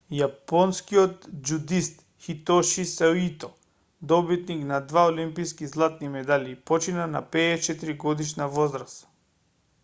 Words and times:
јапонскиот 0.17 1.25
џудист 1.49 1.99
хитоши 2.27 2.85
саито 2.93 3.49
добитник 4.13 4.65
на 4.71 4.79
два 4.93 5.05
олимписки 5.11 5.71
златни 5.75 6.11
медали 6.17 6.59
почина 6.71 7.07
на 7.15 7.23
54-годишна 7.37 8.51
возраст 8.59 9.07